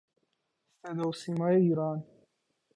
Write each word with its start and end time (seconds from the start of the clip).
صدا 0.83 1.05
و 1.09 1.13
سیمای 1.19 1.55
ایران 1.61 2.03